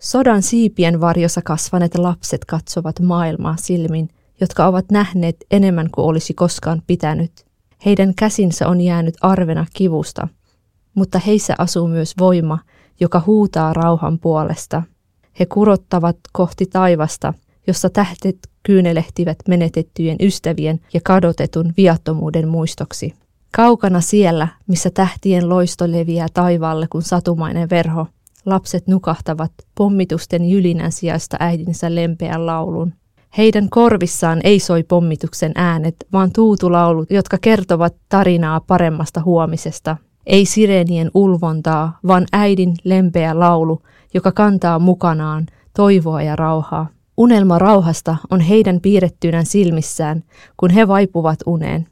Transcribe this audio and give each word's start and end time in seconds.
Sodan 0.00 0.42
siipien 0.42 1.00
varjossa 1.00 1.42
kasvaneet 1.42 1.98
lapset 1.98 2.44
katsovat 2.44 3.00
maailmaa 3.00 3.56
silmin, 3.56 4.08
jotka 4.40 4.66
ovat 4.66 4.90
nähneet 4.90 5.36
enemmän 5.50 5.90
kuin 5.94 6.04
olisi 6.04 6.34
koskaan 6.34 6.82
pitänyt. 6.86 7.32
Heidän 7.84 8.14
käsinsä 8.14 8.68
on 8.68 8.80
jäänyt 8.80 9.14
arvena 9.20 9.66
kivusta, 9.74 10.28
mutta 10.94 11.18
heissä 11.18 11.54
asuu 11.58 11.88
myös 11.88 12.14
voima, 12.18 12.58
joka 13.00 13.22
huutaa 13.26 13.72
rauhan 13.72 14.18
puolesta. 14.18 14.82
He 15.40 15.46
kurottavat 15.46 16.16
kohti 16.32 16.66
taivasta, 16.66 17.34
jossa 17.66 17.90
tähtet 17.90 18.38
kyynelehtivät 18.62 19.38
menetettyjen 19.48 20.16
ystävien 20.20 20.80
ja 20.92 21.00
kadotetun 21.04 21.72
viattomuuden 21.76 22.48
muistoksi. 22.48 23.14
Kaukana 23.56 24.00
siellä, 24.00 24.48
missä 24.66 24.90
tähtien 24.90 25.48
loisto 25.48 25.90
leviää 25.90 26.28
taivaalle 26.34 26.86
kuin 26.90 27.02
satumainen 27.02 27.70
verho, 27.70 28.06
lapset 28.46 28.86
nukahtavat 28.86 29.52
pommitusten 29.74 30.44
jylinän 30.44 30.92
sijasta 30.92 31.36
äidinsä 31.40 31.94
lempeän 31.94 32.46
laulun. 32.46 32.92
Heidän 33.38 33.68
korvissaan 33.70 34.40
ei 34.44 34.58
soi 34.58 34.82
pommituksen 34.82 35.52
äänet, 35.54 35.96
vaan 36.12 36.30
tuutulaulut, 36.32 37.10
jotka 37.10 37.38
kertovat 37.40 37.94
tarinaa 38.08 38.60
paremmasta 38.60 39.22
huomisesta. 39.24 39.96
Ei 40.26 40.46
sireenien 40.46 41.10
ulvontaa, 41.14 41.98
vaan 42.06 42.26
äidin 42.32 42.74
lempeä 42.84 43.38
laulu, 43.38 43.82
joka 44.14 44.32
kantaa 44.32 44.78
mukanaan 44.78 45.46
toivoa 45.76 46.22
ja 46.22 46.36
rauhaa. 46.36 46.86
Unelma 47.16 47.58
rauhasta 47.58 48.16
on 48.30 48.40
heidän 48.40 48.80
piirrettynä 48.80 49.44
silmissään, 49.44 50.24
kun 50.56 50.70
he 50.70 50.88
vaipuvat 50.88 51.38
uneen. 51.46 51.86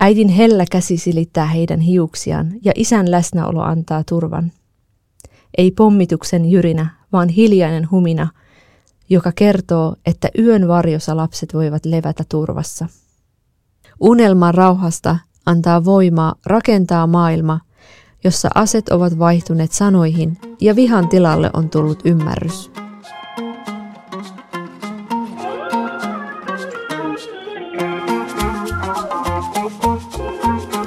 Äidin 0.00 0.28
hellä 0.28 0.64
käsi 0.70 0.96
silittää 0.96 1.46
heidän 1.46 1.80
hiuksiaan 1.80 2.52
ja 2.64 2.72
isän 2.74 3.10
läsnäolo 3.10 3.60
antaa 3.60 4.02
turvan. 4.08 4.52
Ei 5.58 5.70
pommituksen 5.70 6.50
jyrinä, 6.50 6.86
vaan 7.12 7.28
hiljainen 7.28 7.90
humina, 7.90 8.28
joka 9.08 9.32
kertoo, 9.32 9.96
että 10.06 10.28
yön 10.38 10.68
varjossa 10.68 11.16
lapset 11.16 11.54
voivat 11.54 11.84
levätä 11.84 12.24
turvassa. 12.28 12.86
Unelma 14.00 14.52
rauhasta 14.52 15.16
antaa 15.46 15.84
voimaa 15.84 16.34
rakentaa 16.46 17.06
maailma, 17.06 17.60
jossa 18.24 18.48
aset 18.54 18.88
ovat 18.88 19.18
vaihtuneet 19.18 19.72
sanoihin 19.72 20.38
ja 20.60 20.76
vihan 20.76 21.08
tilalle 21.08 21.50
on 21.52 21.70
tullut 21.70 22.00
ymmärrys. 22.04 22.81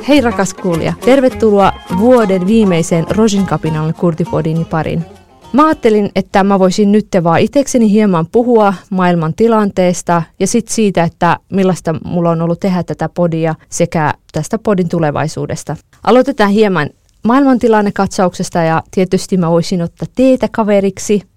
Hei 0.08 0.22
rakas 0.22 0.54
kuulija, 0.54 0.94
tervetuloa 1.06 1.74
vuoden 2.00 2.48
viimeiseen 2.48 3.06
Rojin 3.10 3.46
kapinalle 3.46 3.94
Kurtipodini 3.94 4.66
parin. 4.66 5.06
Mä 5.54 5.66
ajattelin, 5.66 6.10
että 6.16 6.44
mä 6.44 6.60
voisin 6.60 6.92
nyt 6.92 7.08
vaan 7.24 7.40
itsekseni 7.40 7.92
hieman 7.92 8.28
puhua 8.32 8.74
maailman 8.90 9.34
tilanteesta 9.34 10.24
ja 10.40 10.48
sitten 10.48 10.76
siitä, 10.76 11.04
että 11.04 11.38
millaista 11.52 11.96
mulla 12.06 12.30
on 12.30 12.42
ollut 12.42 12.60
tehdä 12.60 12.84
tätä 12.84 13.10
podia 13.10 13.56
sekä 13.70 14.14
tästä 14.32 14.60
podin 14.60 14.90
tulevaisuudesta. 14.90 15.76
Aloitetaan 16.04 16.52
hieman 16.52 16.90
maailmantilannekatsauksesta 17.24 18.60
ja 18.60 18.84
tietysti 18.92 19.38
mä 19.38 19.52
voisin 19.52 19.82
ottaa 19.82 20.08
teitä 20.16 20.48
kaveriksi– 20.52 21.22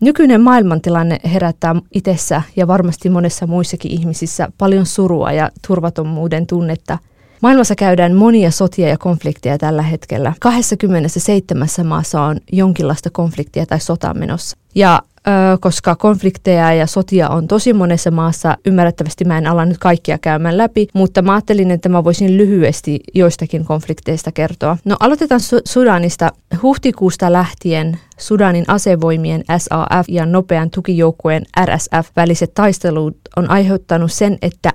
Nykyinen 0.00 0.40
maailmantilanne 0.40 1.18
herättää 1.32 1.74
itsessä 1.94 2.42
ja 2.56 2.66
varmasti 2.66 3.10
monessa 3.10 3.46
muissakin 3.46 3.90
ihmisissä 3.90 4.48
paljon 4.58 4.86
surua 4.86 5.32
ja 5.32 5.50
turvatonmuuden 5.66 6.46
tunnetta. 6.46 6.98
Maailmassa 7.42 7.74
käydään 7.74 8.14
monia 8.14 8.50
sotia 8.50 8.88
ja 8.88 8.98
konflikteja 8.98 9.58
tällä 9.58 9.82
hetkellä. 9.82 10.32
27 10.40 11.68
maassa 11.84 12.22
on 12.22 12.36
jonkinlaista 12.52 13.10
konfliktia 13.10 13.66
tai 13.66 13.80
sotaa 13.80 14.14
menossa. 14.14 14.56
Ja 14.74 15.02
koska 15.60 15.96
konflikteja 15.96 16.72
ja 16.72 16.86
sotia 16.86 17.28
on 17.28 17.48
tosi 17.48 17.72
monessa 17.72 18.10
maassa. 18.10 18.56
Ymmärrettävästi 18.66 19.24
mä 19.24 19.38
en 19.38 19.46
ala 19.46 19.64
nyt 19.64 19.78
kaikkia 19.78 20.18
käymään 20.18 20.58
läpi, 20.58 20.88
mutta 20.94 21.22
mä 21.22 21.32
ajattelin, 21.32 21.70
että 21.70 21.88
mä 21.88 22.04
voisin 22.04 22.36
lyhyesti 22.36 23.00
joistakin 23.14 23.64
konflikteista 23.64 24.32
kertoa. 24.32 24.76
No 24.84 24.96
aloitetaan 25.00 25.40
Su- 25.40 25.62
Sudanista. 25.64 26.32
Huhtikuusta 26.62 27.32
lähtien 27.32 27.98
Sudanin 28.18 28.64
asevoimien 28.68 29.44
SAF 29.58 30.08
ja 30.08 30.26
nopean 30.26 30.70
tukijoukkueen 30.70 31.42
RSF 31.64 32.10
väliset 32.16 32.54
taistelut 32.54 33.16
on 33.36 33.50
aiheuttanut 33.50 34.12
sen, 34.12 34.38
että 34.42 34.72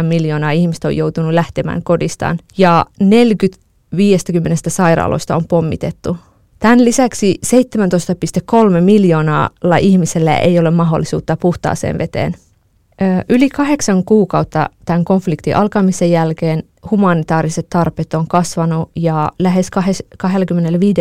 6,9 0.00 0.02
miljoonaa 0.02 0.50
ihmistä 0.50 0.88
on 0.88 0.96
joutunut 0.96 1.32
lähtemään 1.34 1.82
kodistaan 1.82 2.38
ja 2.58 2.86
40 3.00 3.64
50 3.96 4.70
sairaaloista 4.70 5.36
on 5.36 5.44
pommitettu. 5.44 6.16
Tämän 6.64 6.84
lisäksi 6.84 7.38
17,3 7.46 8.80
miljoonalla 8.80 9.76
ihmisellä 9.76 10.38
ei 10.38 10.58
ole 10.58 10.70
mahdollisuutta 10.70 11.36
puhtaaseen 11.36 11.98
veteen. 11.98 12.34
Yli 13.28 13.48
kahdeksan 13.48 14.04
kuukautta 14.04 14.70
tämän 14.84 15.04
konfliktin 15.04 15.56
alkamisen 15.56 16.10
jälkeen 16.10 16.62
humanitaariset 16.90 17.66
tarpeet 17.70 18.14
on 18.14 18.28
kasvanut 18.28 18.90
ja 18.96 19.32
lähes 19.38 19.70
25 20.18 21.00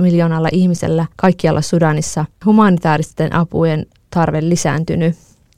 miljoonalla 0.00 0.48
ihmisellä 0.52 1.06
kaikkialla 1.16 1.62
Sudanissa 1.62 2.24
humanitaaristen 2.46 3.34
apujen 3.34 3.86
tarve 4.10 4.48
lisääntynyt. 4.48 5.14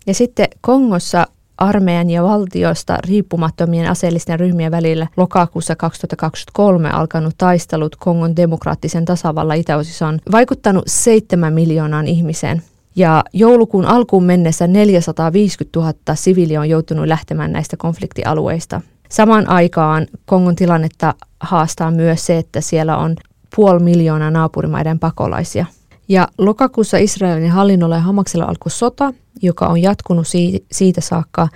Ja 0.07 0.15
sitten 0.15 0.49
Kongossa 0.61 1.27
armeijan 1.63 2.11
ja 2.11 2.23
valtiosta 2.23 2.99
riippumattomien 3.09 3.91
aseellisten 3.91 4.41
ryhmien 4.41 4.71
välillä 4.71 5.07
lokakuussa 5.17 5.77
2023 5.77 6.91
alkanut 6.91 7.35
taistelut 7.39 7.97
Kongon 7.97 8.37
demokraattisen 8.37 9.05
tasavallan 9.05 9.57
itäosissa 9.57 10.07
on 10.07 10.19
vaikuttanut 10.33 10.85
7 10.87 11.53
miljoonaan 11.53 12.07
ihmiseen. 12.07 12.63
Ja 12.97 13.25
joulukuun 13.33 13.85
alkuun 13.85 14.25
mennessä 14.25 14.67
450 14.67 15.81
000 15.81 15.95
siviiliä 16.15 16.61
on 16.61 16.69
joutunut 16.69 17.07
lähtemään 17.07 17.53
näistä 17.53 17.77
konfliktialueista. 17.77 18.81
Samaan 19.09 19.49
aikaan 19.49 20.07
Kongon 20.27 20.57
tilannetta 20.57 21.15
haastaa 21.41 21.91
myös 21.91 22.27
se, 22.27 22.39
että 22.39 22.61
siellä 22.61 22.97
on 22.97 23.17
puoli 23.57 23.81
miljoonaa 23.83 24.31
naapurimaiden 24.31 24.99
pakolaisia. 24.99 25.67
Ja 26.09 26.29
lokakuussa 26.39 26.99
Israelin 26.99 27.51
hallinnolla 27.51 27.95
ja 27.95 28.01
Hamaksella 28.01 28.45
alkoi 28.45 28.71
sota, 28.71 29.15
joka 29.43 29.67
on 29.67 29.83
jatkunut 29.83 30.27
siitä 30.73 31.01
saakka. 31.01 31.49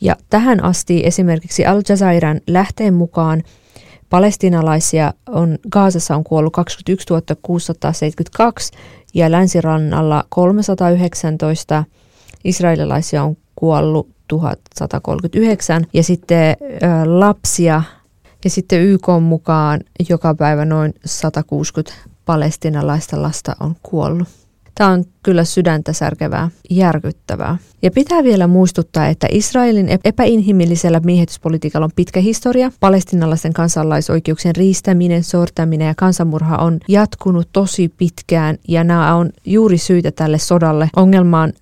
Ja 0.00 0.16
tähän 0.30 0.64
asti 0.64 1.06
esimerkiksi 1.06 1.66
Al 1.66 1.82
Jazairan 1.88 2.40
lähteen 2.46 2.94
mukaan 2.94 3.42
palestinalaisia 4.10 5.14
on 5.28 5.58
Gaasassa 5.70 6.16
on 6.16 6.24
kuollut 6.24 6.52
21 6.52 7.06
672 7.42 8.72
ja 9.14 9.30
länsirannalla 9.30 10.24
319. 10.28 11.84
Israelilaisia 12.44 13.22
on 13.22 13.36
kuollut 13.56 14.08
1139 14.28 15.86
ja 15.92 16.02
sitten 16.02 16.56
ö, 16.60 17.18
lapsia 17.18 17.82
ja 18.44 18.50
sitten 18.50 18.80
YK 18.82 19.06
mukaan 19.20 19.80
joka 20.08 20.34
päivä 20.34 20.64
noin 20.64 20.94
160 21.04 22.09
palestinalaista 22.30 23.22
lasta 23.22 23.56
on 23.60 23.76
kuollut. 23.82 24.28
Tämä 24.74 24.90
on 24.90 25.04
kyllä 25.22 25.44
sydäntä 25.44 25.92
särkevää, 25.92 26.50
järkyttävää. 26.70 27.56
Ja 27.82 27.90
pitää 27.90 28.24
vielä 28.24 28.46
muistuttaa, 28.46 29.06
että 29.06 29.26
Israelin 29.30 29.88
epäinhimillisellä 30.04 31.00
miehityspolitiikalla 31.04 31.84
on 31.84 31.90
pitkä 31.96 32.20
historia. 32.20 32.72
Palestinalaisten 32.80 33.52
kansalaisoikeuksien 33.52 34.56
riistäminen, 34.56 35.24
sortaminen 35.24 35.86
ja 35.86 35.94
kansanmurha 35.96 36.56
on 36.56 36.78
jatkunut 36.88 37.48
tosi 37.52 37.88
pitkään 37.88 38.58
ja 38.68 38.84
nämä 38.84 39.14
on 39.14 39.30
juuri 39.44 39.78
syitä 39.78 40.10
tälle 40.10 40.38
sodalle. 40.38 40.88
Ongelmaan 40.96 41.52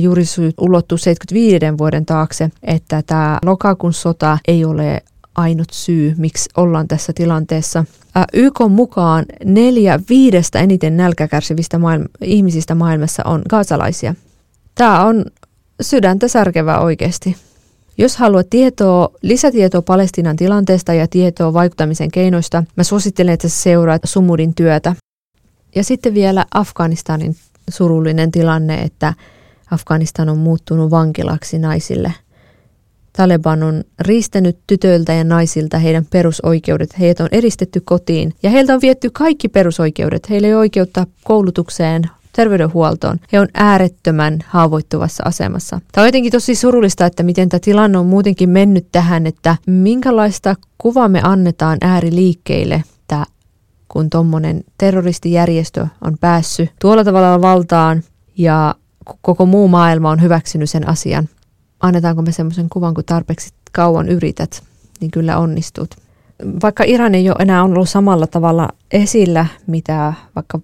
juuri 0.00 0.24
syyt 0.24 0.54
ulottuu 0.60 0.98
75 0.98 1.78
vuoden 1.78 2.06
taakse, 2.06 2.50
että 2.62 3.02
tämä 3.06 3.38
lokakuun 3.44 3.92
sota 3.92 4.38
ei 4.48 4.64
ole 4.64 5.02
ainut 5.36 5.70
syy, 5.72 6.14
miksi 6.16 6.50
ollaan 6.56 6.88
tässä 6.88 7.12
tilanteessa. 7.12 7.84
YK 8.32 8.60
mukaan 8.68 9.24
neljä 9.44 10.00
viidestä 10.08 10.60
eniten 10.60 10.96
nälkäkärsivistä 10.96 11.78
maailma, 11.78 12.06
ihmisistä 12.20 12.74
maailmassa 12.74 13.22
on 13.26 13.42
kaasalaisia. 13.48 14.14
Tämä 14.74 15.04
on 15.04 15.24
sydäntä 15.80 16.28
särkevää 16.28 16.80
oikeasti. 16.80 17.36
Jos 17.98 18.16
haluat 18.16 18.50
tietoa, 18.50 19.08
lisätietoa 19.22 19.82
Palestinan 19.82 20.36
tilanteesta 20.36 20.94
ja 20.94 21.08
tietoa 21.08 21.52
vaikuttamisen 21.52 22.10
keinoista, 22.10 22.64
mä 22.76 22.84
suosittelen, 22.84 23.34
että 23.34 23.48
seuraat 23.48 24.02
Sumudin 24.04 24.54
työtä. 24.54 24.96
Ja 25.74 25.84
sitten 25.84 26.14
vielä 26.14 26.44
Afganistanin 26.54 27.36
surullinen 27.70 28.30
tilanne, 28.30 28.82
että 28.82 29.14
Afganistan 29.70 30.28
on 30.28 30.38
muuttunut 30.38 30.90
vankilaksi 30.90 31.58
naisille– 31.58 32.12
Taleban 33.16 33.62
on 33.62 33.84
riistänyt 34.00 34.58
tytöiltä 34.66 35.12
ja 35.12 35.24
naisilta 35.24 35.78
heidän 35.78 36.06
perusoikeudet. 36.10 36.98
Heitä 36.98 37.24
on 37.24 37.28
eristetty 37.32 37.80
kotiin 37.80 38.32
ja 38.42 38.50
heiltä 38.50 38.74
on 38.74 38.80
vietty 38.80 39.10
kaikki 39.10 39.48
perusoikeudet. 39.48 40.30
Heillä 40.30 40.48
ei 40.48 40.54
ole 40.54 40.60
oikeutta 40.60 41.06
koulutukseen, 41.24 42.02
terveydenhuoltoon. 42.32 43.18
He 43.32 43.40
on 43.40 43.48
äärettömän 43.54 44.38
haavoittuvassa 44.46 45.22
asemassa. 45.26 45.80
Tämä 45.92 46.02
on 46.02 46.08
jotenkin 46.08 46.32
tosi 46.32 46.54
surullista, 46.54 47.06
että 47.06 47.22
miten 47.22 47.48
tämä 47.48 47.60
tilanne 47.64 47.98
on 47.98 48.06
muutenkin 48.06 48.48
mennyt 48.48 48.86
tähän, 48.92 49.26
että 49.26 49.56
minkälaista 49.66 50.56
kuvaa 50.78 51.08
me 51.08 51.20
annetaan 51.22 51.78
ääriliikkeille, 51.80 52.82
että 53.00 53.24
kun 53.88 54.10
tuommoinen 54.10 54.64
terroristijärjestö 54.78 55.86
on 56.00 56.18
päässyt 56.20 56.70
tuolla 56.80 57.04
tavalla 57.04 57.42
valtaan 57.42 58.02
ja 58.38 58.74
koko 59.22 59.46
muu 59.46 59.68
maailma 59.68 60.10
on 60.10 60.22
hyväksynyt 60.22 60.70
sen 60.70 60.88
asian. 60.88 61.28
Annetaanko 61.80 62.22
me 62.22 62.32
semmoisen 62.32 62.68
kuvan, 62.68 62.94
kun 62.94 63.04
tarpeeksi 63.04 63.50
kauan 63.72 64.08
yrität, 64.08 64.62
niin 65.00 65.10
kyllä 65.10 65.38
onnistut. 65.38 65.94
Vaikka 66.62 66.84
Iran 66.86 67.14
ei 67.14 67.30
ole 67.30 67.36
enää 67.38 67.62
ollut 67.62 67.88
samalla 67.88 68.26
tavalla 68.26 68.68
esillä, 68.92 69.46
mitä 69.66 70.12
vaikka 70.36 70.60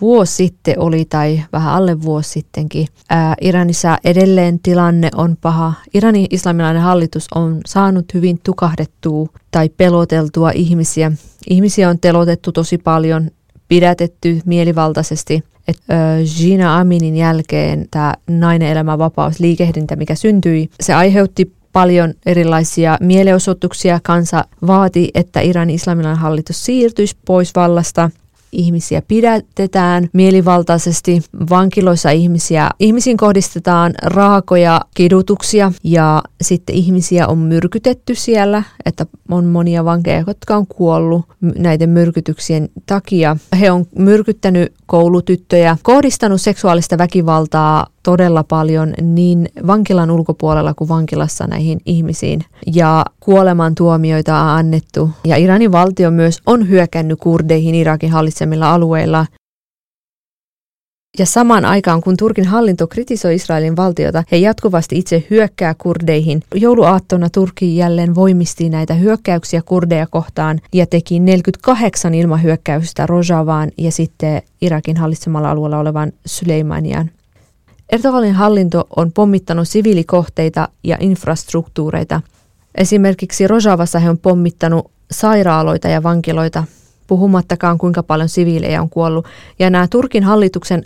vuosi 0.00 0.34
sitten 0.34 0.78
oli 0.78 1.04
tai 1.04 1.42
vähän 1.52 1.74
alle 1.74 2.02
vuosi 2.02 2.30
sittenkin. 2.30 2.86
Ää, 3.10 3.34
Iranissa 3.40 3.98
edelleen 4.04 4.58
tilanne 4.60 5.10
on 5.14 5.36
paha. 5.40 5.72
Iranin 5.94 6.26
islamilainen 6.30 6.82
hallitus 6.82 7.28
on 7.34 7.60
saanut 7.66 8.14
hyvin 8.14 8.40
tukahdettua 8.44 9.28
tai 9.50 9.68
peloteltua 9.68 10.50
ihmisiä. 10.50 11.12
Ihmisiä 11.50 11.88
on 11.88 11.98
telotettu 11.98 12.52
tosi 12.52 12.78
paljon, 12.78 13.30
pidätetty 13.68 14.40
mielivaltaisesti. 14.44 15.44
Et, 15.68 15.76
ö, 15.90 15.94
Gina 16.38 16.78
Aminin 16.78 17.16
jälkeen 17.16 17.86
tämä 17.90 18.14
nainen 18.30 18.68
elämä 18.68 18.98
vapaus 18.98 19.40
liikehdintä, 19.40 19.96
mikä 19.96 20.14
syntyi, 20.14 20.70
se 20.80 20.94
aiheutti 20.94 21.52
paljon 21.72 22.14
erilaisia 22.26 22.98
mielenosoituksia. 23.00 24.00
Kansa 24.02 24.44
vaati, 24.66 25.10
että 25.14 25.40
Iranin 25.40 25.74
islamilainen 25.74 26.20
hallitus 26.20 26.64
siirtyisi 26.64 27.16
pois 27.26 27.54
vallasta– 27.54 28.10
ihmisiä 28.52 29.02
pidätetään 29.08 30.08
mielivaltaisesti, 30.12 31.22
vankiloissa 31.50 32.10
ihmisiä, 32.10 32.70
ihmisiin 32.78 33.16
kohdistetaan 33.16 33.92
raakoja 34.02 34.80
kidutuksia 34.94 35.72
ja 35.84 36.22
sitten 36.42 36.74
ihmisiä 36.74 37.26
on 37.26 37.38
myrkytetty 37.38 38.14
siellä, 38.14 38.62
että 38.84 39.06
on 39.30 39.44
monia 39.44 39.84
vankeja, 39.84 40.24
jotka 40.26 40.56
on 40.56 40.66
kuollut 40.66 41.24
näiden 41.40 41.90
myrkytyksien 41.90 42.68
takia. 42.86 43.36
He 43.60 43.70
on 43.70 43.86
myrkyttänyt 43.98 44.72
koulutyttöjä, 44.86 45.76
kohdistanut 45.82 46.40
seksuaalista 46.40 46.98
väkivaltaa 46.98 47.86
todella 48.02 48.44
paljon 48.44 48.94
niin 49.02 49.48
vankilan 49.66 50.10
ulkopuolella 50.10 50.74
kuin 50.74 50.88
vankilassa 50.88 51.46
näihin 51.46 51.80
ihmisiin. 51.86 52.44
Ja 52.74 53.04
kuolemantuomioita 53.20 54.36
on 54.38 54.48
annettu. 54.48 55.10
Ja 55.24 55.36
Iranin 55.36 55.72
valtio 55.72 56.10
myös 56.10 56.40
on 56.46 56.68
hyökännyt 56.68 57.18
kurdeihin 57.20 57.74
Irakin 57.74 58.10
hallitsemilla 58.10 58.74
alueilla. 58.74 59.26
Ja 61.18 61.26
samaan 61.26 61.64
aikaan, 61.64 62.00
kun 62.00 62.16
Turkin 62.16 62.46
hallinto 62.46 62.86
kritisoi 62.86 63.34
Israelin 63.34 63.76
valtiota, 63.76 64.24
he 64.32 64.36
jatkuvasti 64.36 64.98
itse 64.98 65.26
hyökkää 65.30 65.74
kurdeihin. 65.78 66.42
Jouluaattona 66.54 67.30
Turkki 67.30 67.76
jälleen 67.76 68.14
voimisti 68.14 68.68
näitä 68.68 68.94
hyökkäyksiä 68.94 69.62
kurdeja 69.64 70.06
kohtaan 70.06 70.60
ja 70.74 70.86
teki 70.86 71.20
48 71.20 72.14
ilmahyökkäystä 72.14 73.06
Rojavaan 73.06 73.70
ja 73.78 73.92
sitten 73.92 74.42
Irakin 74.60 74.96
hallitsemalla 74.96 75.50
alueella 75.50 75.78
olevan 75.78 76.12
Suleimanian. 76.26 77.10
Erdoganin 77.92 78.34
hallinto 78.34 78.86
on 78.96 79.12
pommittanut 79.12 79.68
siviilikohteita 79.68 80.68
ja 80.84 80.96
infrastruktuureita. 81.00 82.20
Esimerkiksi 82.74 83.48
Rojavassa 83.48 83.98
he 83.98 84.10
on 84.10 84.18
pommittanut 84.18 84.90
sairaaloita 85.10 85.88
ja 85.88 86.02
vankiloita, 86.02 86.64
puhumattakaan 87.06 87.78
kuinka 87.78 88.02
paljon 88.02 88.28
siviilejä 88.28 88.82
on 88.82 88.90
kuollut. 88.90 89.26
Ja 89.58 89.70
nämä 89.70 89.88
Turkin 89.88 90.24
hallituksen 90.24 90.82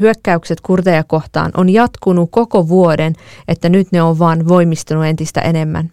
hyökkäykset 0.00 0.60
kurdeja 0.60 1.04
kohtaan 1.04 1.50
on 1.56 1.68
jatkunut 1.68 2.30
koko 2.32 2.68
vuoden, 2.68 3.14
että 3.48 3.68
nyt 3.68 3.92
ne 3.92 4.02
on 4.02 4.18
vaan 4.18 4.48
voimistunut 4.48 5.04
entistä 5.04 5.40
enemmän. 5.40 5.92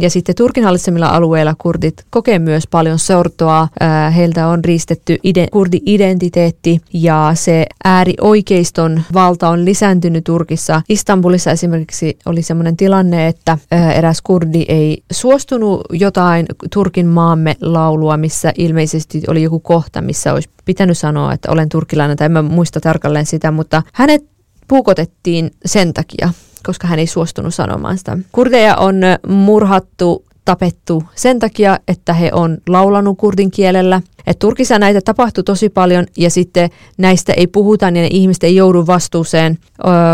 Ja 0.00 0.10
sitten 0.10 0.34
Turkin 0.34 0.64
hallitsemilla 0.64 1.08
alueilla 1.08 1.54
kurdit 1.58 2.04
kokee 2.10 2.38
myös 2.38 2.66
paljon 2.66 2.98
sortoa. 2.98 3.68
Heiltä 4.16 4.46
on 4.46 4.64
riistetty 4.64 5.18
ide- 5.22 5.48
kurdi-identiteetti 5.52 6.80
ja 6.92 7.30
se 7.34 7.66
äärioikeiston 7.84 9.02
valta 9.14 9.48
on 9.48 9.64
lisääntynyt 9.64 10.24
Turkissa. 10.24 10.82
Istanbulissa 10.88 11.50
esimerkiksi 11.50 12.18
oli 12.26 12.42
sellainen 12.42 12.76
tilanne, 12.76 13.26
että 13.26 13.58
eräs 13.94 14.22
kurdi 14.22 14.64
ei 14.68 15.02
suostunut 15.12 15.80
jotain 15.92 16.46
Turkin 16.72 17.06
maamme 17.06 17.56
laulua, 17.60 18.16
missä 18.16 18.52
ilmeisesti 18.58 19.22
oli 19.28 19.42
joku 19.42 19.60
kohta, 19.60 20.02
missä 20.02 20.32
olisi 20.32 20.48
pitänyt 20.64 20.98
sanoa, 20.98 21.32
että 21.32 21.52
olen 21.52 21.68
turkilainen, 21.68 22.16
tai 22.16 22.26
en 22.26 22.32
mä 22.32 22.42
muista 22.42 22.80
tarkalleen 22.80 23.26
sitä, 23.26 23.50
mutta 23.50 23.82
hänet 23.92 24.24
puukotettiin 24.68 25.50
sen 25.64 25.94
takia, 25.94 26.30
koska 26.68 26.86
hän 26.86 26.98
ei 26.98 27.06
suostunut 27.06 27.54
sanomaan 27.54 27.98
sitä. 27.98 28.18
Kurdeja 28.32 28.76
on 28.76 28.94
murhattu, 29.28 30.24
tapettu 30.44 31.02
sen 31.14 31.38
takia, 31.38 31.78
että 31.88 32.12
he 32.12 32.30
on 32.32 32.58
laulanut 32.68 33.18
kurdin 33.18 33.50
kielellä. 33.50 34.02
Et 34.26 34.38
Turkissa 34.38 34.78
näitä 34.78 35.00
tapahtuu 35.04 35.44
tosi 35.44 35.68
paljon 35.68 36.06
ja 36.16 36.30
sitten 36.30 36.70
näistä 36.98 37.32
ei 37.32 37.46
puhuta, 37.46 37.90
niin 37.90 38.02
ne 38.02 38.08
ihmiset 38.10 38.44
ei 38.44 38.56
joudu 38.56 38.86
vastuuseen. 38.86 39.58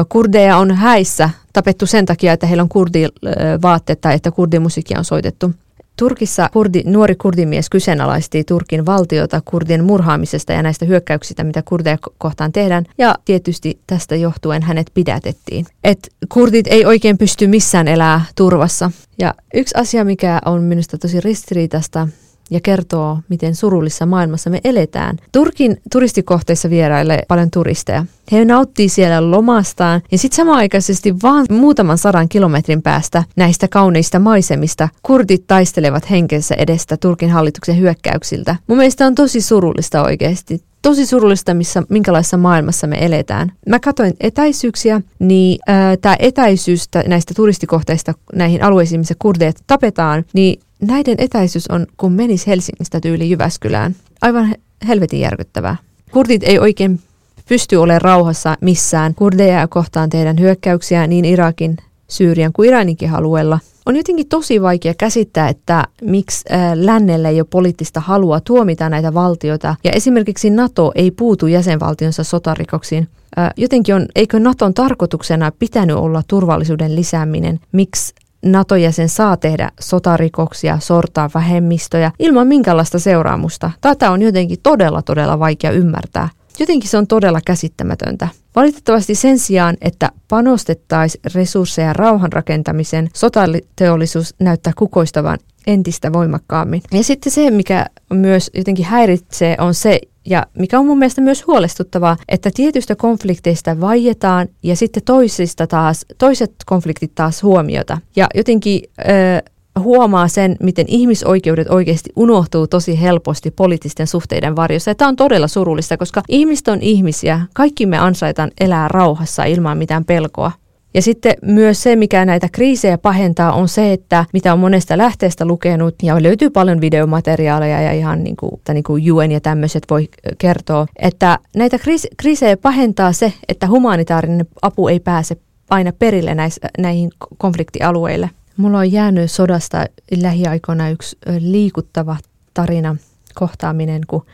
kurdeja 0.08 0.56
on 0.56 0.70
häissä 0.70 1.30
tapettu 1.52 1.86
sen 1.86 2.06
takia, 2.06 2.32
että 2.32 2.46
heillä 2.46 2.62
on 2.62 2.68
kurdivaatteet 2.68 4.00
tai 4.00 4.14
että 4.14 4.30
kurdimusiikkia 4.30 4.98
on 4.98 5.04
soitettu. 5.04 5.50
Turkissa 5.98 6.48
kurdi, 6.52 6.82
nuori 6.86 7.14
kurdimies 7.14 7.70
kyseenalaisti 7.70 8.44
Turkin 8.44 8.86
valtiota 8.86 9.42
kurdien 9.44 9.84
murhaamisesta 9.84 10.52
ja 10.52 10.62
näistä 10.62 10.84
hyökkäyksistä, 10.84 11.44
mitä 11.44 11.62
kurdeja 11.62 11.98
kohtaan 12.18 12.52
tehdään. 12.52 12.84
Ja 12.98 13.14
tietysti 13.24 13.78
tästä 13.86 14.16
johtuen 14.16 14.62
hänet 14.62 14.90
pidätettiin. 14.94 15.66
Et 15.84 16.12
kurdit 16.28 16.66
ei 16.66 16.84
oikein 16.84 17.18
pysty 17.18 17.46
missään 17.46 17.88
elää 17.88 18.24
turvassa. 18.36 18.90
Ja 19.18 19.34
yksi 19.54 19.74
asia, 19.78 20.04
mikä 20.04 20.40
on 20.44 20.62
minusta 20.62 20.98
tosi 20.98 21.20
ristiriitasta 21.20 22.08
ja 22.50 22.60
kertoo, 22.60 23.18
miten 23.28 23.54
surullissa 23.54 24.06
maailmassa 24.06 24.50
me 24.50 24.60
eletään. 24.64 25.16
Turkin 25.32 25.80
turistikohteissa 25.92 26.70
vierailee 26.70 27.22
paljon 27.28 27.50
turisteja. 27.50 28.06
He 28.32 28.44
nauttii 28.44 28.88
siellä 28.88 29.30
lomastaan 29.30 30.02
ja 30.12 30.18
sitten 30.18 30.36
samaaikaisesti 30.36 31.14
vaan 31.22 31.46
muutaman 31.50 31.98
sadan 31.98 32.28
kilometrin 32.28 32.82
päästä 32.82 33.24
näistä 33.36 33.68
kauneista 33.68 34.18
maisemista 34.18 34.88
kurdit 35.02 35.46
taistelevat 35.46 36.10
henkensä 36.10 36.54
edestä 36.54 36.96
Turkin 36.96 37.30
hallituksen 37.30 37.78
hyökkäyksiltä. 37.78 38.56
Mun 38.66 38.78
mielestä 38.78 39.06
on 39.06 39.14
tosi 39.14 39.40
surullista 39.40 40.02
oikeasti 40.02 40.62
tosi 40.82 41.06
surullista, 41.06 41.54
missä, 41.54 41.82
minkälaisessa 41.88 42.36
maailmassa 42.36 42.86
me 42.86 43.04
eletään. 43.04 43.52
Mä 43.68 43.80
katsoin 43.80 44.14
etäisyyksiä, 44.20 45.00
niin 45.18 45.58
tämä 46.02 46.16
etäisyys 46.18 46.88
näistä 47.06 47.34
turistikohteista 47.34 48.14
näihin 48.34 48.62
alueisiin, 48.62 49.00
missä 49.00 49.14
kurdeet 49.18 49.62
tapetaan, 49.66 50.24
niin 50.32 50.60
näiden 50.80 51.14
etäisyys 51.18 51.70
on, 51.70 51.86
kun 51.96 52.12
menisi 52.12 52.46
Helsingistä 52.46 53.00
tyyli 53.00 53.30
Jyväskylään. 53.30 53.96
Aivan 54.22 54.54
helvetin 54.88 55.20
järkyttävää. 55.20 55.76
Kurdit 56.10 56.42
ei 56.42 56.58
oikein 56.58 57.00
pysty 57.48 57.76
olemaan 57.76 58.02
rauhassa 58.02 58.56
missään. 58.60 59.14
Kurdeja 59.14 59.68
kohtaan 59.68 60.10
tehdään 60.10 60.40
hyökkäyksiä 60.40 61.06
niin 61.06 61.24
Irakin, 61.24 61.76
Syyrian 62.08 62.52
kuin 62.52 62.68
Iraninkin 62.68 63.10
alueella. 63.10 63.58
On 63.86 63.96
jotenkin 63.96 64.28
tosi 64.28 64.62
vaikea 64.62 64.94
käsittää, 64.94 65.48
että 65.48 65.84
miksi 66.02 66.44
lännellä 66.74 67.28
ei 67.28 67.40
ole 67.40 67.46
poliittista 67.50 68.00
halua 68.00 68.40
tuomita 68.40 68.88
näitä 68.88 69.14
valtioita. 69.14 69.76
Ja 69.84 69.90
esimerkiksi 69.90 70.50
NATO 70.50 70.92
ei 70.94 71.10
puutu 71.10 71.46
jäsenvaltionsa 71.46 72.24
sotarikoksiin. 72.24 73.08
Jotenkin 73.56 73.94
on, 73.94 74.06
eikö 74.14 74.40
Naton 74.40 74.74
tarkoituksena 74.74 75.52
pitänyt 75.58 75.96
olla 75.96 76.22
turvallisuuden 76.28 76.96
lisääminen? 76.96 77.60
Miksi 77.72 78.14
NATO-jäsen 78.44 79.08
saa 79.08 79.36
tehdä 79.36 79.70
sotarikoksia, 79.80 80.78
sortaa 80.80 81.30
vähemmistöjä 81.34 82.10
ilman 82.18 82.46
minkälaista 82.46 82.98
seuraamusta. 82.98 83.70
Tätä 83.80 84.10
on 84.10 84.22
jotenkin 84.22 84.58
todella, 84.62 85.02
todella 85.02 85.38
vaikea 85.38 85.70
ymmärtää. 85.70 86.28
Jotenkin 86.58 86.90
se 86.90 86.98
on 86.98 87.06
todella 87.06 87.40
käsittämätöntä. 87.46 88.28
Valitettavasti 88.56 89.14
sen 89.14 89.38
sijaan, 89.38 89.76
että 89.80 90.10
panostettaisiin 90.28 91.22
resursseja 91.34 91.92
rauhan 91.92 92.32
rakentamiseen, 92.32 93.08
sotateollisuus 93.14 94.34
näyttää 94.38 94.72
kukoistavan 94.76 95.38
entistä 95.66 96.12
voimakkaammin. 96.12 96.82
Ja 96.92 97.04
sitten 97.04 97.32
se, 97.32 97.50
mikä 97.50 97.86
myös 98.12 98.50
jotenkin 98.54 98.84
häiritsee, 98.84 99.56
on 99.58 99.74
se, 99.74 100.00
ja 100.26 100.46
mikä 100.58 100.78
on 100.78 100.86
mun 100.86 100.98
mielestä 100.98 101.20
myös 101.20 101.46
huolestuttavaa, 101.46 102.16
että 102.28 102.50
tietystä 102.54 102.96
konflikteista 102.96 103.80
vaietaan 103.80 104.48
ja 104.62 104.76
sitten 104.76 105.02
toisista 105.02 105.66
taas, 105.66 106.06
toiset 106.18 106.52
konfliktit 106.66 107.14
taas 107.14 107.42
huomiota. 107.42 107.98
Ja 108.16 108.26
jotenkin 108.34 108.80
ö, 108.98 109.50
huomaa 109.80 110.28
sen, 110.28 110.56
miten 110.62 110.84
ihmisoikeudet 110.88 111.70
oikeasti 111.70 112.10
unohtuu 112.16 112.66
tosi 112.66 113.00
helposti 113.00 113.50
poliittisten 113.50 114.06
suhteiden 114.06 114.56
varjossa. 114.56 114.90
Ja 114.90 114.94
tämä 114.94 115.08
on 115.08 115.16
todella 115.16 115.48
surullista, 115.48 115.96
koska 115.96 116.22
ihmiset 116.28 116.68
on 116.68 116.78
ihmisiä. 116.82 117.40
Kaikki 117.54 117.86
me 117.86 117.98
ansaitaan 117.98 118.50
elää 118.60 118.88
rauhassa 118.88 119.44
ilman 119.44 119.78
mitään 119.78 120.04
pelkoa. 120.04 120.52
Ja 120.94 121.02
sitten 121.02 121.34
myös 121.42 121.82
se, 121.82 121.96
mikä 121.96 122.24
näitä 122.24 122.48
kriisejä 122.52 122.98
pahentaa, 122.98 123.52
on 123.52 123.68
se, 123.68 123.92
että 123.92 124.24
mitä 124.32 124.52
on 124.52 124.58
monesta 124.58 124.98
lähteestä 124.98 125.44
lukenut, 125.44 125.94
ja 126.02 126.22
löytyy 126.22 126.50
paljon 126.50 126.80
videomateriaaleja 126.80 127.80
ja 127.80 127.92
ihan 127.92 128.24
niin 128.24 128.36
kuin, 128.36 128.60
niin 128.72 128.84
kuin 128.84 129.12
UN 129.12 129.32
ja 129.32 129.40
tämmöiset 129.40 129.82
voi 129.90 130.08
kertoa, 130.38 130.86
että 130.96 131.38
näitä 131.56 131.78
kriisejä 132.16 132.56
pahentaa 132.56 133.12
se, 133.12 133.32
että 133.48 133.68
humanitaarinen 133.68 134.46
apu 134.62 134.88
ei 134.88 135.00
pääse 135.00 135.36
aina 135.70 135.92
perille 135.92 136.34
näissä, 136.34 136.60
näihin 136.78 137.10
konfliktialueille. 137.38 138.30
Mulla 138.56 138.78
on 138.78 138.92
jäänyt 138.92 139.30
sodasta 139.30 139.86
lähiaikoina 140.22 140.90
yksi 140.90 141.18
liikuttava 141.38 142.16
tarina, 142.54 142.96
kohtaaminen, 143.34 144.02
kun 144.06 144.26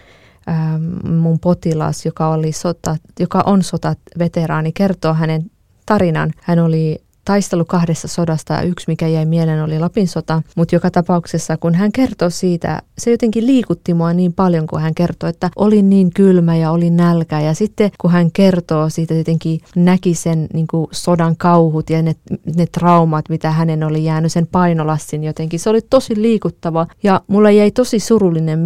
ähm, 0.48 1.12
mun 1.12 1.38
potilas, 1.38 2.06
joka, 2.06 2.28
oli 2.28 2.52
sota, 2.52 2.96
joka 3.20 3.42
on 3.46 3.62
sotaveteraani, 3.62 4.72
kertoo 4.72 5.14
hänen 5.14 5.50
tarinan. 5.90 6.30
Hän 6.42 6.58
oli 6.58 6.98
taistelu 7.24 7.64
kahdessa 7.64 8.08
sodasta 8.08 8.54
ja 8.54 8.62
yksi, 8.62 8.84
mikä 8.88 9.08
jäi 9.08 9.26
mieleen, 9.26 9.64
oli 9.64 9.78
Lapin 9.78 10.08
sota. 10.08 10.42
Mutta 10.56 10.74
joka 10.74 10.90
tapauksessa, 10.90 11.56
kun 11.56 11.74
hän 11.74 11.92
kertoi 11.92 12.30
siitä, 12.30 12.82
se 12.98 13.10
jotenkin 13.10 13.46
liikutti 13.46 13.94
mua 13.94 14.12
niin 14.12 14.32
paljon, 14.32 14.66
kun 14.66 14.80
hän 14.80 14.94
kertoi, 14.94 15.30
että 15.30 15.50
oli 15.56 15.82
niin 15.82 16.10
kylmä 16.14 16.56
ja 16.56 16.70
oli 16.70 16.90
nälkä. 16.90 17.40
Ja 17.40 17.54
sitten 17.54 17.90
kun 18.00 18.10
hän 18.10 18.32
kertoo 18.32 18.88
siitä, 18.88 19.14
jotenkin 19.14 19.60
näki 19.76 20.14
sen 20.14 20.46
niin 20.52 20.66
kuin 20.70 20.86
sodan 20.92 21.36
kauhut 21.36 21.90
ja 21.90 22.02
ne, 22.02 22.14
ne 22.56 22.66
traumat, 22.66 23.28
mitä 23.28 23.50
hänen 23.50 23.84
oli 23.84 24.04
jäänyt, 24.04 24.32
sen 24.32 24.46
painolassin 24.46 25.24
jotenkin. 25.24 25.60
Se 25.60 25.70
oli 25.70 25.80
tosi 25.90 26.22
liikuttava 26.22 26.86
ja 27.02 27.20
mulla 27.26 27.50
jäi 27.50 27.70
tosi 27.70 27.98
surullinen 27.98 28.58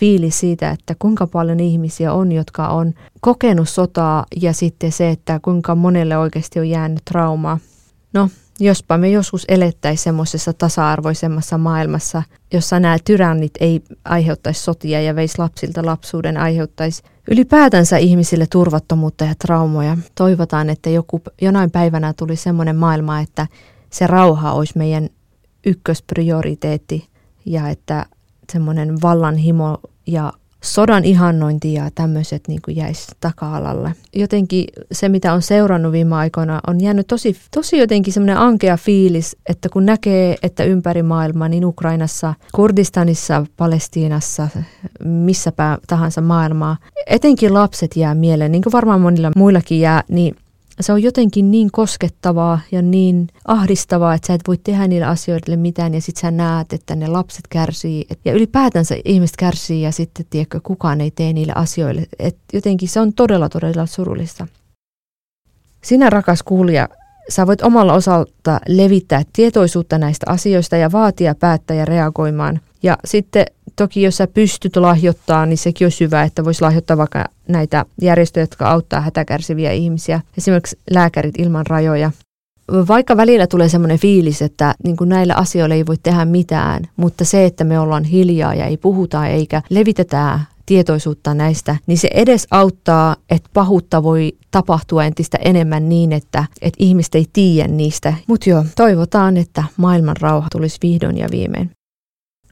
fiilis 0.00 0.40
siitä, 0.40 0.70
että 0.70 0.94
kuinka 0.98 1.26
paljon 1.26 1.60
ihmisiä 1.60 2.12
on, 2.12 2.32
jotka 2.32 2.68
on 2.68 2.94
kokenut 3.20 3.68
sotaa 3.68 4.26
ja 4.42 4.52
sitten 4.52 4.92
se, 4.92 5.10
että 5.10 5.40
kuinka 5.42 5.74
monelle 5.74 6.16
oikeasti 6.16 6.58
on 6.60 6.68
jäänyt 6.68 7.04
traumaa. 7.04 7.58
No, 8.12 8.28
jospa 8.60 8.98
me 8.98 9.10
joskus 9.10 9.44
elettäisiin 9.48 10.04
semmoisessa 10.04 10.52
tasa-arvoisemmassa 10.52 11.58
maailmassa, 11.58 12.22
jossa 12.52 12.80
nämä 12.80 12.96
tyrannit 13.04 13.52
ei 13.60 13.82
aiheuttaisi 14.04 14.62
sotia 14.62 15.00
ja 15.00 15.16
veisi 15.16 15.38
lapsilta 15.38 15.86
lapsuuden, 15.86 16.36
aiheuttaisi 16.36 17.02
ylipäätänsä 17.30 17.96
ihmisille 17.96 18.46
turvattomuutta 18.46 19.24
ja 19.24 19.34
traumoja. 19.38 19.96
Toivotaan, 20.14 20.70
että 20.70 20.90
joku, 20.90 21.22
jonain 21.40 21.70
päivänä 21.70 22.12
tuli 22.12 22.36
semmoinen 22.36 22.76
maailma, 22.76 23.20
että 23.20 23.46
se 23.90 24.06
rauha 24.06 24.52
olisi 24.52 24.78
meidän 24.78 25.08
ykkösprioriteetti 25.66 27.08
ja 27.46 27.68
että 27.68 28.06
semmoinen 28.52 29.02
vallanhimo 29.02 29.78
ja 30.06 30.32
sodan 30.62 31.04
ihannointi 31.04 31.74
ja 31.74 31.90
tämmöiset 31.94 32.48
niin 32.48 32.60
jäisi 32.68 33.06
taka-alalle. 33.20 33.92
Jotenkin 34.14 34.64
se, 34.92 35.08
mitä 35.08 35.32
on 35.32 35.42
seurannut 35.42 35.92
viime 35.92 36.16
aikoina, 36.16 36.60
on 36.66 36.80
jäänyt 36.80 37.06
tosi, 37.06 37.36
tosi 37.54 37.78
jotenkin 37.78 38.12
semmoinen 38.12 38.38
ankea 38.38 38.76
fiilis, 38.76 39.36
että 39.48 39.68
kun 39.68 39.86
näkee, 39.86 40.36
että 40.42 40.64
ympäri 40.64 41.02
maailmaa, 41.02 41.48
niin 41.48 41.64
Ukrainassa, 41.64 42.34
Kurdistanissa, 42.54 43.46
Palestiinassa, 43.56 44.48
missä 45.04 45.52
tahansa 45.86 46.20
maailmaa, 46.20 46.76
etenkin 47.06 47.54
lapset 47.54 47.96
jää 47.96 48.14
mieleen, 48.14 48.52
niin 48.52 48.62
kuin 48.62 48.72
varmaan 48.72 49.00
monilla 49.00 49.30
muillakin 49.36 49.80
jää, 49.80 50.02
niin 50.08 50.36
se 50.80 50.92
on 50.92 51.02
jotenkin 51.02 51.50
niin 51.50 51.70
koskettavaa 51.70 52.60
ja 52.72 52.82
niin 52.82 53.28
ahdistavaa, 53.44 54.14
että 54.14 54.26
sä 54.26 54.34
et 54.34 54.40
voi 54.48 54.58
tehdä 54.58 54.88
niille 54.88 55.06
asioille 55.06 55.56
mitään 55.56 55.94
ja 55.94 56.00
sit 56.00 56.16
sä 56.16 56.30
näet, 56.30 56.72
että 56.72 56.96
ne 56.96 57.06
lapset 57.06 57.48
kärsii 57.48 58.06
ja 58.24 58.32
ylipäätänsä 58.32 58.96
ihmiset 59.04 59.36
kärsii 59.36 59.82
ja 59.82 59.92
sitten 59.92 60.26
tiedätkö, 60.30 60.60
kukaan 60.62 61.00
ei 61.00 61.10
tee 61.10 61.32
niille 61.32 61.52
asioille. 61.56 62.06
Et 62.18 62.36
jotenkin 62.52 62.88
se 62.88 63.00
on 63.00 63.12
todella 63.12 63.48
todella 63.48 63.86
surullista. 63.86 64.46
Sinä 65.82 66.10
rakas 66.10 66.42
kuulija, 66.42 66.88
sä 67.28 67.46
voit 67.46 67.62
omalla 67.62 67.92
osalta 67.92 68.60
levittää 68.68 69.22
tietoisuutta 69.32 69.98
näistä 69.98 70.26
asioista 70.28 70.76
ja 70.76 70.92
vaatia 70.92 71.34
päättäjä 71.34 71.84
reagoimaan. 71.84 72.60
Ja 72.82 72.98
sitten 73.04 73.46
toki 73.76 74.02
jos 74.02 74.16
sä 74.16 74.26
pystyt 74.26 74.76
lahjoittamaan, 74.76 75.48
niin 75.48 75.58
sekin 75.58 75.86
on 75.86 75.92
hyvä, 76.00 76.22
että 76.22 76.44
voisi 76.44 76.62
lahjoittaa 76.62 76.96
vaikka 76.96 77.24
näitä 77.48 77.84
järjestöjä, 78.02 78.42
jotka 78.42 78.70
auttaa 78.70 79.00
hätäkärsiviä 79.00 79.72
ihmisiä. 79.72 80.20
Esimerkiksi 80.38 80.78
lääkärit 80.90 81.38
ilman 81.38 81.66
rajoja. 81.66 82.10
Vaikka 82.88 83.16
välillä 83.16 83.46
tulee 83.46 83.68
semmoinen 83.68 83.98
fiilis, 83.98 84.42
että 84.42 84.74
niin 84.84 84.96
kuin 84.96 85.08
näillä 85.08 85.34
asioilla 85.34 85.74
ei 85.74 85.86
voi 85.86 85.96
tehdä 86.02 86.24
mitään, 86.24 86.84
mutta 86.96 87.24
se, 87.24 87.44
että 87.44 87.64
me 87.64 87.80
ollaan 87.80 88.04
hiljaa 88.04 88.54
ja 88.54 88.64
ei 88.66 88.76
puhuta 88.76 89.26
eikä 89.26 89.62
levitetä 89.70 90.40
tietoisuutta 90.66 91.34
näistä, 91.34 91.76
niin 91.86 91.98
se 91.98 92.08
edes 92.14 92.46
auttaa, 92.50 93.16
että 93.30 93.50
pahuutta 93.54 94.02
voi 94.02 94.32
tapahtua 94.50 95.04
entistä 95.04 95.38
enemmän 95.44 95.88
niin, 95.88 96.12
että, 96.12 96.44
että 96.62 96.76
ihmiset 96.78 97.14
ei 97.14 97.26
tiedä 97.32 97.68
niistä. 97.68 98.14
Mutta 98.26 98.50
joo, 98.50 98.64
toivotaan, 98.76 99.36
että 99.36 99.64
maailman 99.76 100.16
rauha 100.20 100.48
tulisi 100.52 100.78
vihdoin 100.82 101.18
ja 101.18 101.28
viimein. 101.30 101.70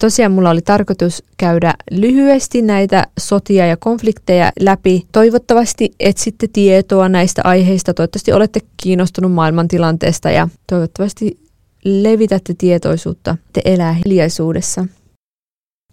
Tosiaan 0.04 0.32
mulla 0.32 0.50
oli 0.50 0.62
tarkoitus 0.62 1.23
käydä 1.37 1.75
lyhyesti 1.90 2.62
näitä 2.62 3.06
sotia 3.20 3.66
ja 3.66 3.76
konflikteja 3.76 4.52
läpi. 4.61 5.06
Toivottavasti 5.12 5.94
etsitte 6.00 6.49
tietoa 6.52 7.08
näistä 7.08 7.42
aiheista. 7.44 7.94
Toivottavasti 7.94 8.32
olette 8.32 8.61
kiinnostunut 8.82 9.32
maailmantilanteesta 9.32 10.30
ja 10.30 10.49
toivottavasti 10.66 11.38
levitätte 11.84 12.54
tietoisuutta. 12.58 13.37
Te 13.52 13.62
elää 13.64 13.92
hiljaisuudessa. 13.92 14.87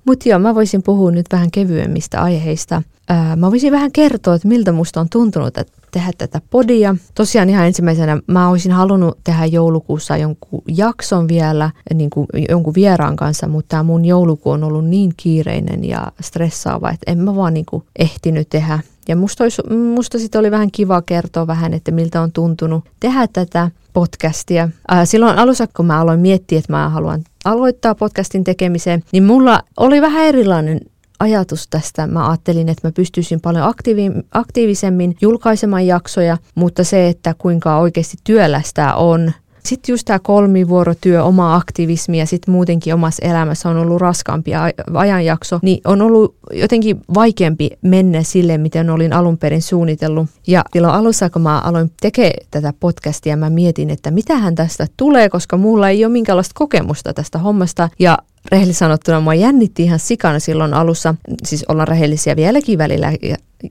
Mutta 0.05 0.29
joo, 0.29 0.39
mä 0.39 0.55
voisin 0.55 0.83
puhua 0.83 1.11
nyt 1.11 1.25
vähän 1.31 1.51
kevyemmistä 1.51 2.21
aiheista. 2.21 2.81
Ää, 3.09 3.35
mä 3.35 3.51
voisin 3.51 3.71
vähän 3.71 3.91
kertoa, 3.91 4.35
että 4.35 4.47
miltä 4.47 4.71
musta 4.71 5.01
on 5.01 5.07
tuntunut 5.09 5.57
että 5.57 5.81
tehdä 5.91 6.11
tätä 6.17 6.41
podia. 6.49 6.95
Tosiaan 7.15 7.49
ihan 7.49 7.67
ensimmäisenä 7.67 8.17
mä 8.27 8.49
olisin 8.49 8.71
halunnut 8.71 9.17
tehdä 9.23 9.45
joulukuussa 9.45 10.17
jonkun 10.17 10.61
jakson 10.67 11.27
vielä 11.27 11.71
niin 11.93 12.09
kuin 12.09 12.27
jonkun 12.49 12.73
vieraan 12.73 13.15
kanssa, 13.15 13.47
mutta 13.47 13.67
tämä 13.67 13.83
mun 13.83 14.05
joulukuu 14.05 14.51
on 14.51 14.63
ollut 14.63 14.85
niin 14.85 15.13
kiireinen 15.17 15.85
ja 15.85 16.11
stressaava, 16.21 16.89
että 16.89 17.11
en 17.11 17.17
mä 17.17 17.35
vaan 17.35 17.53
niin 17.53 17.65
kuin 17.65 17.83
ehtinyt 17.99 18.49
tehdä. 18.49 18.79
Ja 19.07 19.15
musta, 19.15 19.43
olisi, 19.43 19.61
musta 19.95 20.19
sitten 20.19 20.39
oli 20.39 20.51
vähän 20.51 20.71
kiva 20.71 21.01
kertoa 21.01 21.47
vähän, 21.47 21.73
että 21.73 21.91
miltä 21.91 22.21
on 22.21 22.31
tuntunut 22.31 22.85
tehdä 22.99 23.27
tätä 23.33 23.71
podcastia. 23.93 24.69
silloin 25.03 25.37
alussa, 25.37 25.67
kun 25.67 25.85
mä 25.85 25.99
aloin 25.99 26.19
miettiä, 26.19 26.59
että 26.59 26.73
mä 26.73 26.89
haluan 26.89 27.23
aloittaa 27.45 27.95
podcastin 27.95 28.43
tekemiseen, 28.43 29.03
niin 29.11 29.23
mulla 29.23 29.59
oli 29.77 30.01
vähän 30.01 30.25
erilainen 30.25 30.79
ajatus 31.19 31.67
tästä. 31.67 32.07
Mä 32.07 32.29
ajattelin, 32.29 32.69
että 32.69 32.87
mä 32.87 32.91
pystyisin 32.91 33.41
paljon 33.41 33.63
aktiivi- 33.63 34.23
aktiivisemmin 34.31 35.17
julkaisemaan 35.21 35.87
jaksoja, 35.87 36.37
mutta 36.55 36.83
se, 36.83 37.07
että 37.07 37.35
kuinka 37.37 37.77
oikeasti 37.77 38.17
työlästä 38.23 38.95
on 38.95 39.31
sitten 39.65 39.93
just 39.93 40.05
tämä 40.05 40.19
kolmivuorotyö, 40.19 41.23
oma 41.23 41.55
aktivismi 41.55 42.19
ja 42.19 42.25
sitten 42.25 42.51
muutenkin 42.51 42.93
omassa 42.93 43.25
elämässä 43.25 43.69
on 43.69 43.77
ollut 43.77 44.01
raskaampi 44.01 44.51
ajanjakso, 44.93 45.59
niin 45.61 45.81
on 45.85 46.01
ollut 46.01 46.35
jotenkin 46.53 47.01
vaikeampi 47.13 47.69
mennä 47.81 48.23
sille, 48.23 48.57
miten 48.57 48.89
olin 48.89 49.13
alun 49.13 49.37
perin 49.37 49.61
suunnitellut. 49.61 50.29
Ja 50.47 50.63
silloin 50.73 50.93
alussa, 50.93 51.29
kun 51.29 51.41
mä 51.41 51.59
aloin 51.59 51.91
tekemään 52.01 52.33
tätä 52.51 52.73
podcastia, 52.79 53.37
mä 53.37 53.49
mietin, 53.49 53.89
että 53.89 54.11
mitähän 54.11 54.55
tästä 54.55 54.87
tulee, 54.97 55.29
koska 55.29 55.57
mulla 55.57 55.89
ei 55.89 56.05
ole 56.05 56.11
minkäänlaista 56.13 56.53
kokemusta 56.55 57.13
tästä 57.13 57.39
hommasta. 57.39 57.89
Ja 57.99 58.17
rehellisesti 58.51 58.79
sanottuna 58.79 59.21
mua 59.21 59.33
jännitti 59.33 59.83
ihan 59.83 59.99
sikana 59.99 60.39
silloin 60.39 60.73
alussa, 60.73 61.15
siis 61.45 61.65
ollaan 61.67 61.87
rehellisiä 61.87 62.35
vieläkin 62.35 62.77
välillä 62.77 63.13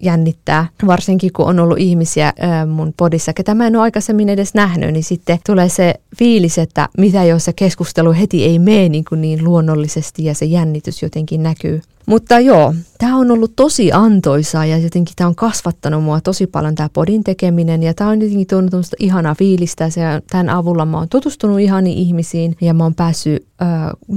jännittää, 0.00 0.66
varsinkin 0.86 1.32
kun 1.32 1.46
on 1.46 1.60
ollut 1.60 1.78
ihmisiä 1.78 2.32
mun 2.68 2.94
podissa, 2.96 3.32
ketä 3.32 3.54
mä 3.54 3.66
en 3.66 3.76
ole 3.76 3.82
aikaisemmin 3.82 4.28
edes 4.28 4.54
nähnyt, 4.54 4.92
niin 4.92 5.04
sitten 5.04 5.38
tulee 5.46 5.68
se 5.68 5.94
fiilis, 6.18 6.58
että 6.58 6.88
mitä 6.98 7.24
jos 7.24 7.44
se 7.44 7.52
keskustelu 7.52 8.12
heti 8.12 8.44
ei 8.44 8.58
mene 8.58 8.88
niin, 8.88 9.04
kuin 9.04 9.20
niin 9.20 9.44
luonnollisesti 9.44 10.24
ja 10.24 10.34
se 10.34 10.44
jännitys 10.44 11.02
jotenkin 11.02 11.42
näkyy. 11.42 11.82
Mutta 12.10 12.40
joo, 12.40 12.74
tämä 12.98 13.16
on 13.16 13.30
ollut 13.30 13.56
tosi 13.56 13.92
antoisaa 13.92 14.66
ja 14.66 14.78
jotenkin 14.78 15.14
tämä 15.16 15.28
on 15.28 15.34
kasvattanut 15.34 16.04
mua 16.04 16.20
tosi 16.20 16.46
paljon 16.46 16.74
tämä 16.74 16.88
podin 16.92 17.24
tekeminen 17.24 17.82
ja 17.82 17.94
tämä 17.94 18.10
on 18.10 18.20
jotenkin 18.20 18.46
tuonut 18.46 18.86
ihanaa 18.98 19.34
fiilistä 19.34 19.84
ja 19.84 20.20
tämän 20.30 20.48
avulla 20.48 20.86
mä 20.86 20.98
oon 20.98 21.08
tutustunut 21.08 21.60
ihaniin 21.60 21.98
ihmisiin 21.98 22.56
ja 22.60 22.74
mä 22.74 22.84
oon 22.84 22.94
päässyt, 22.94 23.46
äh, 23.62 23.68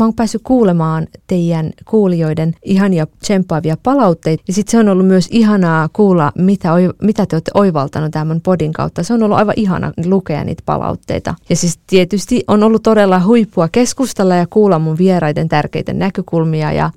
oon 0.01 0.13
päässyt 0.13 0.41
kuulemaan 0.43 1.07
teidän 1.27 1.71
kuulijoiden 1.85 2.55
ihania 2.63 3.07
tsemppaavia 3.19 3.77
palautteita 3.83 4.43
ja 4.47 4.53
sitten 4.53 4.71
se 4.71 4.79
on 4.79 4.89
ollut 4.89 5.07
myös 5.07 5.27
ihanaa 5.31 5.89
kuulla, 5.93 6.31
mitä, 6.38 6.69
mitä 7.01 7.25
te 7.25 7.35
olette 7.35 7.51
oivaltanut 7.53 8.12
tämän 8.12 8.41
podin 8.41 8.73
kautta. 8.73 9.03
Se 9.03 9.13
on 9.13 9.23
ollut 9.23 9.38
aivan 9.38 9.53
ihana 9.57 9.93
lukea 10.05 10.43
niitä 10.43 10.63
palautteita. 10.65 11.35
Ja 11.50 11.55
siis 11.55 11.79
tietysti 11.88 12.43
on 12.47 12.63
ollut 12.63 12.83
todella 12.83 13.19
huippua 13.25 13.69
keskustella 13.71 14.35
ja 14.35 14.47
kuulla 14.50 14.79
mun 14.79 14.97
vieraiden 14.97 15.50
tärkeitä 15.50 15.93
näkökulmia 15.93 16.71
ja 16.71 16.91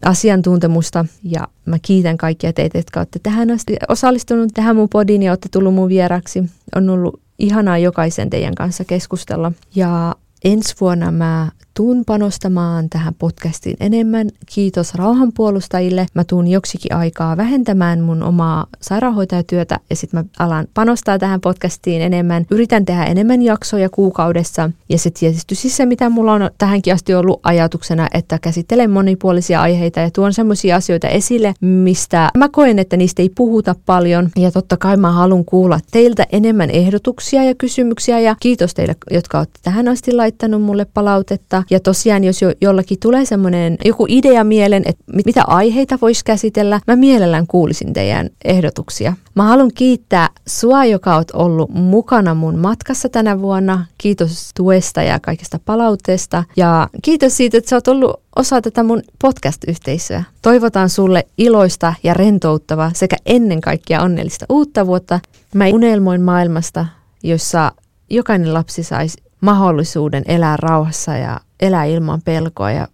asiantuntemusta 0.87 1.05
ja 1.23 1.49
Mä 1.67 1.79
kiitän 1.83 2.17
kaikkia 2.17 2.53
teitä, 2.53 2.79
jotka 2.79 3.01
olette 3.01 3.19
tähän 3.23 3.51
asti 3.51 3.77
osallistunut 3.89 4.51
tähän 4.55 4.77
mun 4.77 4.89
podiin 4.89 5.23
ja 5.23 5.33
olette 5.33 5.49
tullut 5.53 5.75
mun 5.75 5.89
vieraksi. 5.89 6.45
On 6.77 6.91
ollut 6.91 7.21
ihanaa 7.39 7.79
jokaisen 7.79 8.31
teidän 8.31 8.55
kanssa 8.55 8.85
keskustella. 8.85 9.53
Ja 9.75 10.17
ensi 10.45 10.75
vuonna 10.81 11.11
mä 11.11 11.51
tuun 11.77 12.05
panostamaan 12.07 12.91
tähän 12.91 13.15
podcastiin 13.15 13.77
enemmän. 13.81 14.29
Kiitos 14.55 14.95
rauhanpuolustajille. 14.95 16.07
Mä 16.15 16.25
tuun 16.25 16.49
joksikin 16.49 16.95
aikaa 16.95 17.37
vähentämään 17.37 18.01
mun 18.01 18.23
omaa 18.23 18.67
sairaanhoitajatyötä 18.83 19.81
ja 19.91 19.97
sitten 19.97 20.21
mä 20.21 20.45
alan 20.45 20.67
panostaa 20.75 21.19
tähän 21.19 21.41
podcastiin 21.41 22.03
enemmän. 22.03 22.47
Yritän 22.51 22.85
tehdä 22.85 23.05
enemmän 23.05 23.43
jaksoja 23.43 23.89
kuukaudessa 23.89 24.71
ja 24.89 24.99
se 24.99 25.11
tietysti 25.11 25.55
siis 25.55 25.77
se, 25.77 25.87
mitä 25.87 26.09
mulla 26.09 26.33
on 26.33 26.51
tähänkin 26.59 26.95
asti 26.95 27.15
ollut 27.15 27.41
ajatuksena, 27.43 28.09
että 28.15 28.39
käsittelen 28.39 28.91
monipuolisia 28.91 29.61
aiheita 29.61 30.01
ja 30.01 30.11
tuon 30.11 30.33
semmoisia 30.33 30.77
asioita 30.77 31.09
esille, 31.09 31.55
mistä 31.61 32.31
mä 32.37 32.49
koen, 32.49 32.79
että 32.79 32.97
niistä 32.97 33.23
ei 33.23 33.31
puhuta 33.37 33.75
paljon. 33.87 34.31
Ja 34.37 34.51
totta 34.51 34.77
kai 34.77 34.97
mä 34.97 35.13
haluan 35.13 35.45
kuulla 35.45 35.81
teiltä 35.91 36.27
enemmän 36.33 36.71
ehdotuksia 36.71 37.45
ja 37.45 37.55
kysymyksiä 37.55 38.21
ja 38.21 38.37
kiitos 38.41 38.75
teille, 38.75 38.97
jotka 39.11 39.39
olette 39.39 39.61
tähän 39.63 39.89
asti 39.89 40.13
laittanut 40.13 40.63
mulle 40.63 40.87
palautetta. 40.95 41.63
Ja 41.71 41.81
tosiaan, 41.81 42.25
jos 42.25 42.43
jo, 42.43 42.53
jollakin 42.61 42.99
tulee 43.01 43.25
semmoinen 43.25 43.77
joku 43.85 44.07
idea 44.09 44.45
mielen, 44.45 44.83
että 44.87 45.05
mitä 45.27 45.43
aiheita 45.47 45.99
voisi 46.03 46.25
käsitellä, 46.25 46.81
mä 46.87 46.97
mielellään 46.97 47.47
kuulisin 47.47 47.93
teidän 47.93 48.31
ehdotuksia. 48.45 49.13
Mä 49.35 49.43
haluan 49.43 49.71
kiittää 49.75 50.29
sua, 50.47 50.85
joka 50.85 51.17
oot 51.17 51.31
ollut 51.31 51.71
mukana 51.71 52.35
mun 52.35 52.59
matkassa 52.59 53.09
tänä 53.09 53.41
vuonna. 53.41 53.87
Kiitos 53.99 54.51
tuesta 54.55 55.03
ja 55.03 55.21
kaikesta 55.21 55.61
palautteesta. 55.65 56.45
Ja 56.57 56.89
kiitos 57.03 57.37
siitä, 57.37 57.59
että 57.59 57.71
sä 57.71 57.77
oot 57.77 57.89
ollut 57.89 58.21
osa 58.37 58.63
tätä 58.63 58.83
mun 58.83 59.03
podcast-yhteisöä. 59.23 60.25
Toivotan 60.43 60.91
sulle 60.91 61.27
iloista 61.39 61.95
ja 62.03 62.15
rentouttavaa 62.15 62.91
sekä 62.95 63.17
ennen 63.27 63.61
kaikkea 63.61 64.03
onnellista 64.03 64.47
uutta 64.49 64.87
vuotta. 64.87 65.21
Mä 65.55 65.65
unelmoin 65.67 66.23
maailmasta, 66.23 66.87
jossa 67.23 67.73
jokainen 68.11 68.55
lapsi 68.55 68.83
saisi 68.83 69.19
mahdollisuuden 69.41 70.23
elää 70.29 70.57
rauhassa 70.57 71.17
ja 71.17 71.41
elää 71.61 71.85
ilman 71.85 72.23
pelkoa 72.23 72.71
ja 72.71 72.89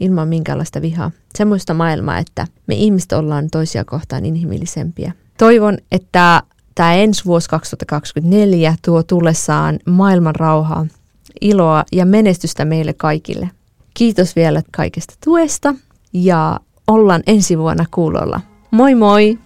ilman 0.00 0.28
minkäänlaista 0.28 0.82
vihaa. 0.82 1.10
Semmoista 1.34 1.74
maailmaa, 1.74 2.18
että 2.18 2.46
me 2.66 2.74
ihmiset 2.74 3.12
ollaan 3.12 3.50
toisia 3.50 3.84
kohtaan 3.84 4.26
inhimillisempiä. 4.26 5.12
Toivon, 5.38 5.78
että 5.92 6.42
tämä 6.74 6.94
ensi 6.94 7.24
vuosi 7.24 7.48
2024 7.48 8.74
tuo 8.84 9.02
tullessaan 9.02 9.78
maailman 9.86 10.34
rauhaa, 10.34 10.86
iloa 11.40 11.84
ja 11.92 12.06
menestystä 12.06 12.64
meille 12.64 12.92
kaikille. 12.92 13.50
Kiitos 13.94 14.36
vielä 14.36 14.62
kaikesta 14.70 15.14
tuesta 15.24 15.74
ja 16.12 16.60
ollaan 16.86 17.22
ensi 17.26 17.58
vuonna 17.58 17.84
kuulolla. 17.90 18.40
Moi 18.70 18.94
moi! 18.94 19.38